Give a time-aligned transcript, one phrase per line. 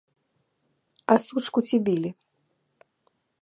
[1.15, 2.13] А сучку ці білі?